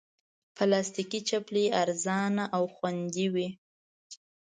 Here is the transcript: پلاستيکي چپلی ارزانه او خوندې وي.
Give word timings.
پلاستيکي 0.55 1.19
چپلی 1.29 1.65
ارزانه 1.81 2.43
او 2.55 2.63
خوندې 2.75 3.25
وي. 3.33 3.47